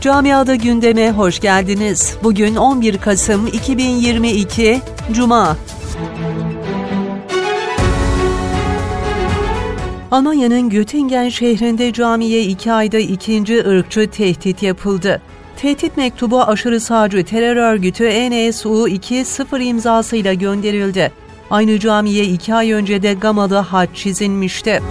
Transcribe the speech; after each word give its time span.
Camiada 0.00 0.54
gündeme 0.54 1.10
hoş 1.10 1.40
geldiniz. 1.40 2.16
Bugün 2.22 2.56
11 2.56 2.98
Kasım 2.98 3.46
2022 3.46 4.80
Cuma. 5.12 5.56
Almanya'nın 10.10 10.70
Göttingen 10.70 11.28
şehrinde 11.28 11.92
camiye 11.92 12.42
iki 12.42 12.72
ayda 12.72 12.98
ikinci 12.98 13.66
ırkçı 13.66 14.10
tehdit 14.10 14.62
yapıldı. 14.62 15.22
Tehdit 15.56 15.96
mektubu 15.96 16.42
aşırı 16.42 16.80
sağcı 16.80 17.24
terör 17.24 17.56
örgütü 17.56 18.04
NSU-2 18.04 19.60
imzasıyla 19.62 20.34
gönderildi. 20.34 21.12
Aynı 21.50 21.78
camiye 21.78 22.24
iki 22.24 22.54
ay 22.54 22.72
önce 22.72 23.02
de 23.02 23.14
Gama'da 23.14 23.72
haç 23.72 23.88
çizilmişti. 23.94 24.82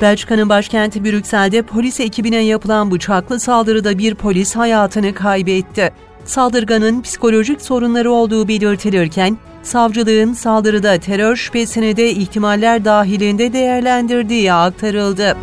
Belçika'nın 0.00 0.48
başkenti 0.48 1.04
Brüksel'de 1.04 1.62
polis 1.62 2.00
ekibine 2.00 2.44
yapılan 2.44 2.90
bıçaklı 2.90 3.40
saldırıda 3.40 3.98
bir 3.98 4.14
polis 4.14 4.56
hayatını 4.56 5.14
kaybetti. 5.14 5.92
Saldırganın 6.24 7.02
psikolojik 7.02 7.62
sorunları 7.62 8.10
olduğu 8.10 8.48
belirtilirken, 8.48 9.38
savcılığın 9.62 10.32
saldırıda 10.32 10.98
terör 10.98 11.36
şüphesini 11.36 11.96
de 11.96 12.10
ihtimaller 12.10 12.84
dahilinde 12.84 13.52
değerlendirdiği 13.52 14.52
aktarıldı. 14.52 15.36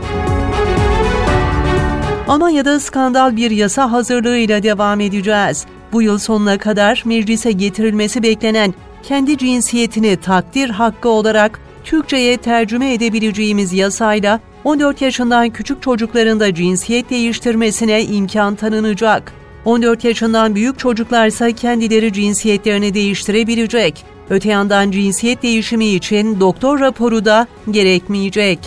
Almanya'da 2.27 2.79
skandal 2.79 3.35
bir 3.35 3.51
yasa 3.51 3.91
hazırlığıyla 3.91 4.63
devam 4.63 4.99
edeceğiz. 4.99 5.65
Bu 5.93 6.01
yıl 6.01 6.17
sonuna 6.17 6.57
kadar 6.57 7.03
meclise 7.05 7.51
getirilmesi 7.51 8.23
beklenen 8.23 8.73
kendi 9.03 9.37
cinsiyetini 9.37 10.17
takdir 10.17 10.69
hakkı 10.69 11.09
olarak 11.09 11.59
Türkçe'ye 11.87 12.37
tercüme 12.37 12.93
edebileceğimiz 12.93 13.73
yasayla 13.73 14.39
14 14.63 15.01
yaşından 15.01 15.49
küçük 15.49 15.81
çocukların 15.81 16.39
da 16.39 16.53
cinsiyet 16.53 17.09
değiştirmesine 17.09 18.03
imkan 18.03 18.55
tanınacak. 18.55 19.33
14 19.65 20.03
yaşından 20.03 20.55
büyük 20.55 20.79
çocuklarsa 20.79 21.51
kendileri 21.51 22.13
cinsiyetlerini 22.13 22.93
değiştirebilecek. 22.93 24.05
Öte 24.29 24.49
yandan 24.49 24.91
cinsiyet 24.91 25.43
değişimi 25.43 25.85
için 25.85 26.39
doktor 26.39 26.79
raporu 26.79 27.25
da 27.25 27.47
gerekmeyecek. 27.71 28.59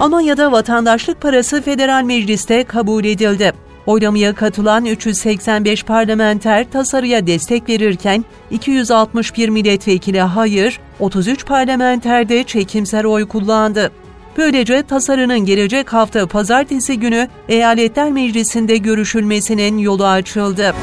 Almanya'da 0.00 0.52
vatandaşlık 0.52 1.20
parası 1.20 1.62
federal 1.62 2.02
mecliste 2.02 2.64
kabul 2.64 3.04
edildi. 3.04 3.52
Oylamaya 3.86 4.34
katılan 4.34 4.84
385 4.84 5.82
parlamenter 5.82 6.70
tasarıya 6.70 7.26
destek 7.26 7.68
verirken 7.68 8.24
261 8.50 9.48
milletvekili 9.48 10.20
hayır, 10.20 10.80
33 11.00 11.46
parlamenter 11.46 12.28
de 12.28 12.44
çekimser 12.44 13.04
oy 13.04 13.28
kullandı. 13.28 13.92
Böylece 14.36 14.82
tasarının 14.82 15.38
gelecek 15.38 15.92
hafta 15.92 16.26
pazartesi 16.26 17.00
günü 17.00 17.28
Eyaletler 17.48 18.12
Meclisi'nde 18.12 18.76
görüşülmesinin 18.76 19.78
yolu 19.78 20.06
açıldı. 20.06 20.74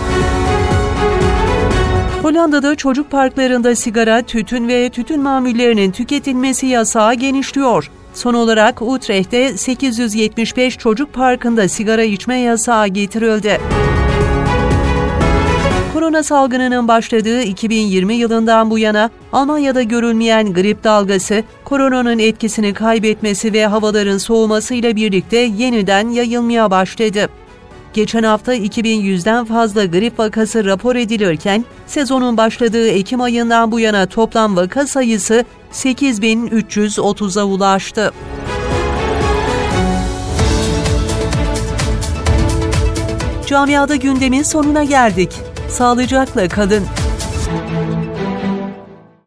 Hollanda'da 2.21 2.75
çocuk 2.75 3.11
parklarında 3.11 3.75
sigara, 3.75 4.21
tütün 4.21 4.67
ve 4.67 4.89
tütün 4.89 5.21
mamullerinin 5.21 5.91
tüketilmesi 5.91 6.65
yasağı 6.65 7.13
genişliyor. 7.13 7.91
Son 8.13 8.33
olarak 8.33 8.81
Utrecht'te 8.81 9.57
875 9.57 10.77
çocuk 10.77 11.13
parkında 11.13 11.67
sigara 11.67 12.03
içme 12.03 12.39
yasağı 12.39 12.87
getirildi. 12.87 13.61
Korona 15.93 16.23
salgınının 16.23 16.87
başladığı 16.87 17.41
2020 17.41 18.13
yılından 18.13 18.69
bu 18.69 18.79
yana 18.79 19.09
Almanya'da 19.33 19.81
görülmeyen 19.81 20.53
grip 20.53 20.83
dalgası, 20.83 21.43
koronanın 21.65 22.19
etkisini 22.19 22.73
kaybetmesi 22.73 23.53
ve 23.53 23.65
havaların 23.65 24.17
soğumasıyla 24.17 24.95
birlikte 24.95 25.37
yeniden 25.37 26.09
yayılmaya 26.09 26.71
başladı. 26.71 27.29
Geçen 27.93 28.23
hafta 28.23 28.55
2100'den 28.55 29.45
fazla 29.45 29.85
grip 29.85 30.19
vakası 30.19 30.65
rapor 30.65 30.95
edilirken, 30.95 31.65
sezonun 31.87 32.37
başladığı 32.37 32.87
Ekim 32.87 33.21
ayından 33.21 33.71
bu 33.71 33.79
yana 33.79 34.05
toplam 34.05 34.55
vaka 34.55 34.87
sayısı 34.87 35.45
8330'a 35.71 37.43
ulaştı. 37.43 38.11
Camiada 43.45 43.95
gündemin 43.95 44.43
sonuna 44.43 44.83
geldik. 44.83 45.31
Sağlıcakla 45.69 46.47
kalın. 46.47 46.83